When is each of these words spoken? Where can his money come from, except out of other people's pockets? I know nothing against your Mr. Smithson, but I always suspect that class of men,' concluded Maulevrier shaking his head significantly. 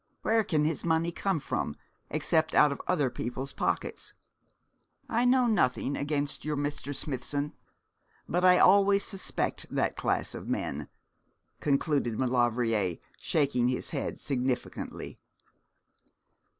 Where 0.23 0.43
can 0.43 0.65
his 0.65 0.83
money 0.83 1.11
come 1.11 1.39
from, 1.39 1.75
except 2.09 2.55
out 2.55 2.71
of 2.71 2.81
other 2.87 3.11
people's 3.11 3.53
pockets? 3.53 4.13
I 5.07 5.25
know 5.25 5.45
nothing 5.45 5.95
against 5.95 6.43
your 6.43 6.57
Mr. 6.57 6.95
Smithson, 6.95 7.53
but 8.27 8.43
I 8.43 8.57
always 8.57 9.03
suspect 9.03 9.67
that 9.69 9.95
class 9.95 10.33
of 10.33 10.49
men,' 10.49 10.87
concluded 11.59 12.17
Maulevrier 12.17 12.95
shaking 13.19 13.67
his 13.67 13.91
head 13.91 14.17
significantly. 14.19 15.19